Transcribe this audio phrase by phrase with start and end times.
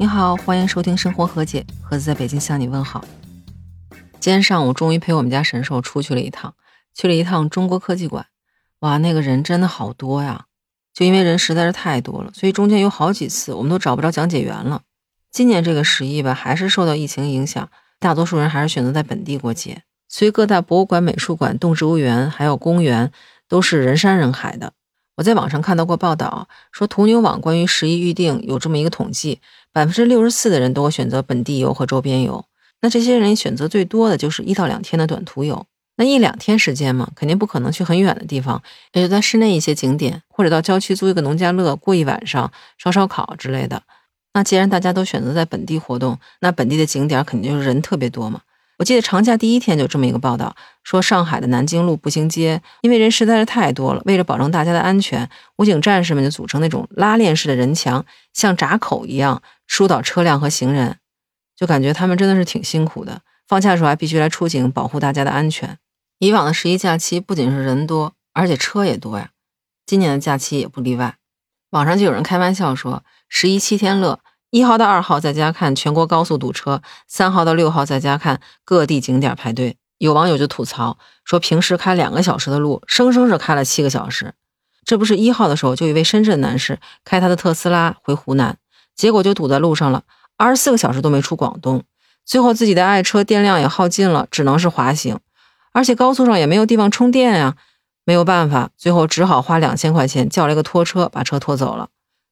[0.00, 3.04] 你好，欢迎收听生活和解，盒子在北京向你问好。
[4.20, 6.54] 今天上午终于陪我们家神兽出去了一趟，
[6.94, 8.26] 去了一趟中国科技馆。
[8.78, 10.44] 哇，那个人真的好多呀！
[10.94, 14.82] 就因为人实在是太多了，所以中间有好几次我们都找不着讲解员了。
[15.32, 17.68] 今年这个十一吧，还是受到疫情影响，
[17.98, 19.82] 大多数人还是选择在本地过节。
[20.08, 23.10] 所以各大博物馆、美术馆、动植物园还有公园
[23.48, 24.74] 都是人山人海的。
[25.18, 29.40] 我在网上看到过报道，说途牛网关于十一预定有这么一个统计，
[29.72, 32.44] 百分之六十四的人都会选择本地游和周边游。
[32.82, 35.66] 那这些人选择最多的就是一到两天的短途游。
[35.96, 38.62] 那一两天时间嘛，肯定不可能去很远的地方，
[38.92, 43.82] 也就在市内一些景点，或者到郊区租一个农家乐过一晚上，烧烧烤之类的。
[44.34, 48.42] 那既然大家都选择在本地活动，那本地的景点肯定就是人特别多嘛。
[48.78, 60.98] 我记得长假第一天就这么一个报道，说上海的南京路步行街，因为人实在是太多了，为了保证大家的安全，武警战士们就组成那种拉链式的人墙，像闸口一样疏导车辆和行人，
[61.56, 63.22] 就感觉他们真的是挺辛苦的。
[63.48, 65.78] 放假的时候还必须来出警，保护大家的安全。
[66.20, 69.30] 以往的十一假期不仅是人多，而且车也多呀，
[69.86, 71.16] 今年的假期也不例外。
[71.70, 74.20] 网上就有人开玩笑说，十一七天乐。
[74.50, 79.76] 一号到二号在家看全国高速堵车，三号到六号在家看各地景点排队。
[79.98, 84.32] 有网友就吐槽说，平时开两个小时的路，生生是开了七个小时。
[84.86, 88.56] 这不是一号的时候，就一位深圳男士开他的特斯拉回湖南，
[88.94, 90.04] 结果就堵在路上了，
[90.38, 91.82] 二十四个小时都没出广东。
[92.24, 95.18] 最后自己的爱车电量也耗尽了，只能是滑行，
[95.72, 97.56] 而且高速上也没有地方充电呀，
[98.04, 101.88] 没有办法，最后只好花两千块钱叫了一个拖车把车拖走了。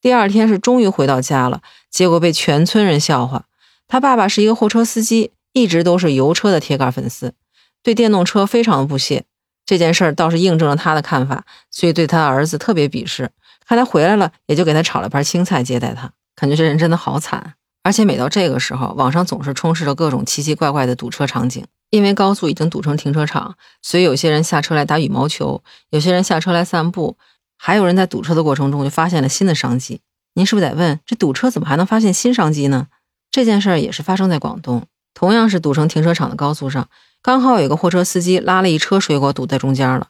[0.00, 3.44] 第二天是终于回到家了，结果被全村人笑话。
[3.86, 7.34] 他爸爸是一个货车司机，一直都是油车的铁杆粉丝，
[7.82, 9.24] 对电动车非常的不屑。
[9.66, 13.30] 这件事儿倒是印证了他的看法，所以对他儿子特别鄙视。
[13.66, 16.10] 看他回来了，也就给他炒了盘青菜接待他。
[16.34, 17.54] 感觉这人真的好惨。
[17.82, 21.64] 而且每到这个时候，网上总是充斥着各种奇奇怪怪的堵车场景。
[21.90, 25.60] 因为高速已经堵成停车场，所以有些人下车来打羽毛球，
[25.90, 27.16] 有些人下车来散步。
[27.62, 30.00] 还有人在堵车的过程中就发现了新的商机。
[30.32, 32.86] 您是不是得问，这堵车怎么还能发现新商机呢？
[33.30, 36.88] 这件事儿也是发生在广东，同样是堵成停车场的高速上，
[37.20, 40.08] 刚好有个货车司机拉了一车水果堵在中间了。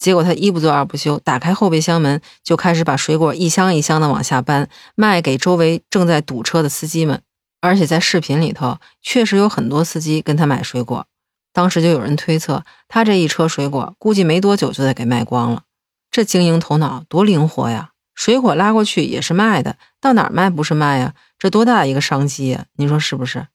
[0.00, 7.22] 结果他一不做二不休，打开后备箱门就开始把水果一箱一箱的往下搬，卖给周围正在堵车的司机们。
[7.60, 11.06] 而且在视频里头，确实有很多司机跟他买水果。
[11.52, 15.62] 当时就有人推测，他这一车水果估计没多久就得给卖光了。
[16.10, 17.92] 这经营头脑多灵活呀！
[18.14, 21.14] 水果拉过去也是卖的，到哪儿卖不是卖呀？
[21.38, 22.66] 这多大一个商机呀！
[22.74, 23.46] 您说是不是？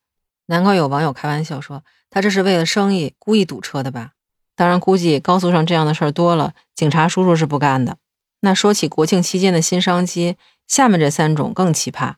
[0.46, 4.12] 难怪有网友开玩笑说，他这是为了生意故意堵车的吧？
[4.56, 7.98] 当然，估计高速上这样的事儿多了，警察叔叔是不干的。
[8.40, 12.14] 那说起国庆期间的新商机，下面这三种更奇葩。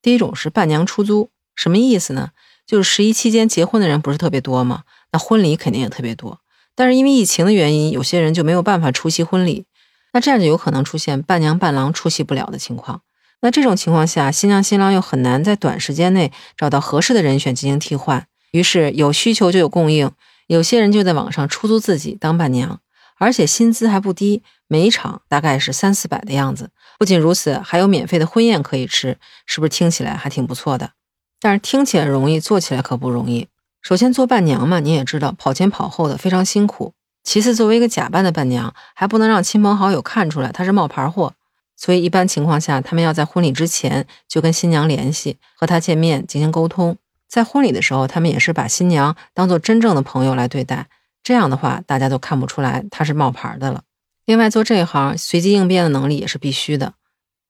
[0.00, 2.30] 第一种是伴娘出租，什么意思呢？
[2.66, 4.84] 就是十一期间结婚的人不是特别多吗？
[5.12, 6.40] 那婚礼肯定也特别多。
[6.78, 9.64] 但是因为疫情的原因，有些人就没有办法出席婚礼，
[10.12, 13.02] 那这样就有可能出现伴娘伴郎出席不了的情况。
[13.40, 20.08] 那这种情况下，新娘新郎又很难在短时间内找到合适的人选进行替换，于是有需求就有供应，
[20.46, 22.80] 有些人就在网上出租自己当伴娘，
[23.16, 26.70] 而且薪资还不低，每一场大概是三四百的样子。
[26.96, 30.92] 不仅如此，还有免费的婚宴可以吃，是不是听起来还挺不错的？
[31.40, 33.48] 但是听起来容易，做起来可不容易。
[33.80, 36.92] 首先做伴娘嘛，你也知道跑前跑后的非常辛苦。
[37.22, 41.34] 其次，作为一个假扮的伴娘，还不能让亲朋好友看出来她是冒牌货。
[41.76, 46.96] 所以一般情况下，他们要在婚礼之前就跟新娘联系，和她见面进行沟通。
[47.28, 50.88] 在婚礼的时候，他们也是把新娘当做真正的朋友来对待。
[51.22, 53.82] 这样的话，大家都看不出来她是冒牌的了。
[54.24, 56.94] 另外，做这一行随机应变的能力也是必须的。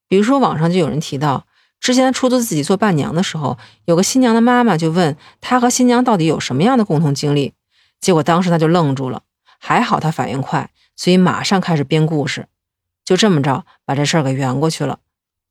[0.07, 1.47] 比如说，网上就有人提到。
[1.81, 7.55] 之前出租自己做伴娘的时候，有个新娘的妈妈就问她和新娘到底有什么样的共同经历，
[8.01, 9.23] 结果当时她就愣住了。
[9.59, 12.47] 还好她反应快，所以马上开始编故事，
[13.05, 14.99] 就这么着把这事儿给圆过去了。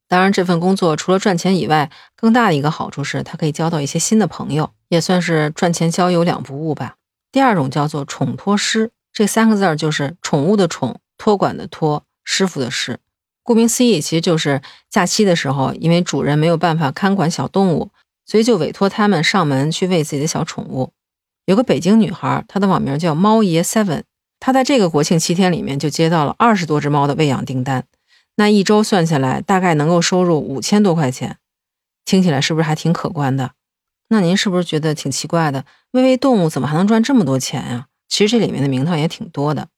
[0.09, 6.95] 当然，这份工作除了赚钱以外，更大的一个好处是，他可以交到一些新的朋友，也算是赚钱交友两不误吧。
[7.29, 13.00] 第二种叫做宠托师，这三个字儿就是宠物的宠，托管的托，师傅的师。
[13.47, 17.91] 顾名思义，其实就是假期的时候，因为主人没有办法看管小动物，
[18.25, 20.91] 所以就委托他们上门去喂自己的小宠物。
[21.45, 24.03] 有个北京女孩，她的网名叫猫爷 Seven，
[24.41, 27.85] 她在这个国庆七天里面就接到了二十多只猫的喂养订单，
[28.35, 31.38] 那一周算下来大概能够收入五千多块钱，
[32.03, 33.51] 听起来是不是还挺可观的？
[34.09, 35.63] 那您是不是觉得挺奇怪的？
[35.91, 37.85] 喂喂动物怎么还能赚这么多钱呀？
[38.09, 39.69] 其实这里面的名堂也挺多的。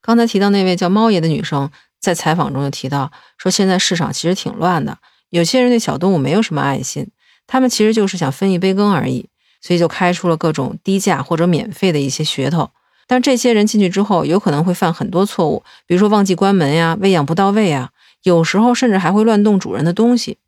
[0.00, 1.68] 刚才提到那位叫猫爷的女生。
[2.02, 4.98] 在采访中就提到说，现在市场其实挺乱的，
[5.30, 7.08] 有些人对小动物没有什么爱心，
[7.46, 9.28] 他们其实就是想分一杯羹而已，
[9.60, 12.70] 所以就开出了各种低价或者免费的一些噱头。
[13.06, 17.90] 但这些人进去之后，有可能会犯很多错误，比如说忘记关门呀、喂养不到位呀，
[18.24, 20.38] 有时候甚至还会乱动主人的东西。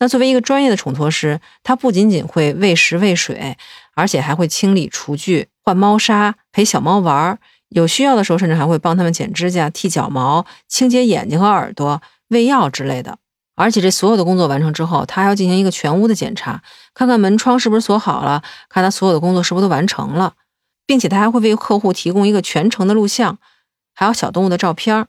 [0.00, 3.56] 那作为一个专业的宠托师，他不仅仅会喂食喂水，
[3.94, 7.38] 而且还会清理厨具、换猫砂、陪小猫玩儿，
[7.74, 13.18] 有需要的时候甚至还会帮他们剪指甲、剃脚毛、清洁眼睛和耳朵、喂药之类的。
[13.56, 16.62] 而且这所有的工作完成之后，他还要进行一个全屋的检查，
[16.94, 20.34] 看看门窗是不是锁好了，看他所有的工作是不是都完成了。
[20.86, 23.38] 并且他还会为客户提供一个全程的录像，
[23.94, 25.06] 还有小动物的照片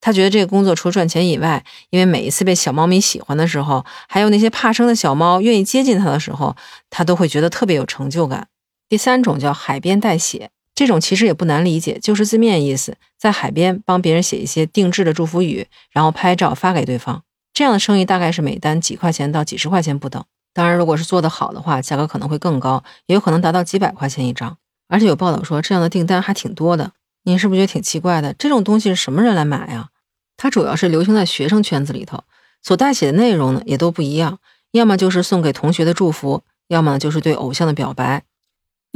[0.00, 6.54] 他觉得这个工作除了赚钱以外，因为每一次被小猫咪喜欢的时候，还有那些怕生的小猫愿意接近他的时候，
[6.90, 8.46] 他都会觉得特别有成就感。
[8.88, 17.24] 第三种叫海边代写，这种其实也不难理解，就是字面意思，在海边帮别人写一些定制的祝福语，然后拍照发给对方。
[17.54, 20.22] 这样的生意大概是每单几块钱到几十块钱不等。
[20.52, 24.58] 当然，如果是做得好的话，价格可能会更高，也有可能达到几百块钱一张。
[24.88, 26.92] 而且有报道说，这样的订单还挺多的。
[27.24, 28.34] 您是不是觉得挺奇怪的？
[28.34, 29.88] 这种东西是什么人来买呀？
[30.36, 32.22] 它主要是流行在学生圈子里头，
[32.62, 34.38] 所代写的内容呢也都不一样，
[34.72, 38.22] 要么就是送给同学的祝福，要么就是对偶像的表白。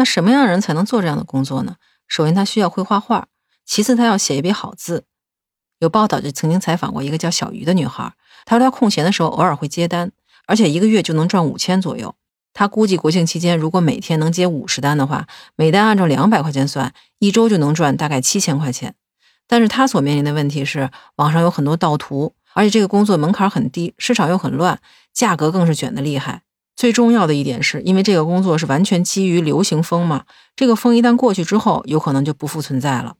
[0.00, 1.76] 那什么样的人才能做这样的工作呢？
[2.08, 3.26] 首先他需要会画画，
[3.66, 5.04] 其次他要写一笔好字。
[5.80, 8.14] 有报道就曾经采访过一个叫小鱼的女孩，
[8.46, 10.10] 她说她空闲的时候偶尔会接单，
[10.46, 12.14] 而且一个月就能赚五千左右。
[12.54, 18.94] 他估计国庆期间，如果每天能接五十单的话，每单按照两百块钱算，一周就能赚大概七千块钱。
[19.46, 24.80] 但是他所面临的问题是，网上有很多盗图，而且这个工作门槛很低，市场又很乱，
[25.12, 26.40] 价格更是卷得厉害。
[26.80, 30.24] 最重要的一点是，因为这个工作是完全基于流行风嘛，
[30.56, 33.16] 这个风一旦过去之后，有可能就不复存在了。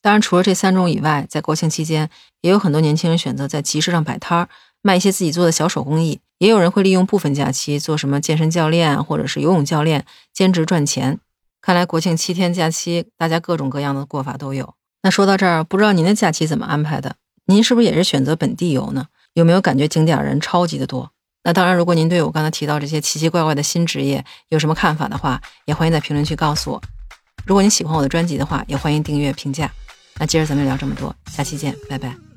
[0.00, 2.08] 当然，除了这三种以外，在国庆期间，
[2.40, 4.48] 也有很多年轻人选择在集市上摆摊儿，
[4.80, 6.20] 卖一些自己做的小手工艺。
[6.38, 11.18] 也有人会利用部分假期做什么健身教练或者是游泳教练兼职赚钱。
[11.60, 14.74] 看来国庆七天假期，大家各种各样的过法都有。
[15.02, 17.16] 那说到这儿，不知道您的假期怎么安排的？
[17.46, 19.06] 您是不是也是选择本地游呢？
[19.34, 21.10] 有没有感觉景点人超级的多？
[21.42, 26.82] 那当然，如果您对我刚才提到这些奇奇怪怪的新职业有什么看法的话，也欢迎在评论区告诉我。
[27.46, 29.70] 如果您喜欢我的专辑的话，也欢迎订阅评价。
[30.18, 32.29] 那今儿咱们聊这么多，下期见，拜拜。